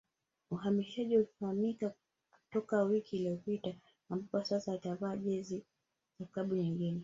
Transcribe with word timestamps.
Uhamisho 0.51 1.01
uliofahamika 1.01 1.91
toka 2.51 2.83
wiki 2.83 3.15
iliyopita 3.17 3.73
ambapo 4.09 4.43
sasa 4.45 4.73
atavaa 4.73 5.15
jezi 5.17 5.65
za 6.19 6.25
klabu 6.25 6.55
nyingine 6.55 6.99